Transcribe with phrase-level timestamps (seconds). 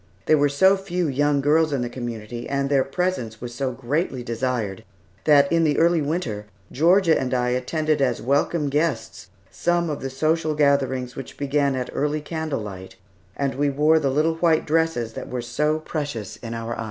[0.25, 4.23] There were so few young girls in the community, and their presence was so greatly
[4.23, 4.83] desired,
[5.25, 10.09] that in the early winter, Georgia and I attended as welcome guests some of the
[10.09, 12.95] social gatherings which began at early candle light,
[13.37, 16.79] and we wore the little white dresses that were so precious in our eyes.